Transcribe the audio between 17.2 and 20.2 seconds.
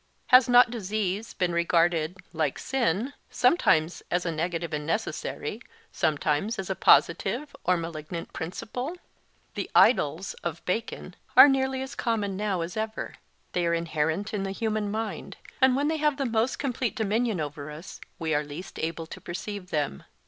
over us, we are least able to perceive them.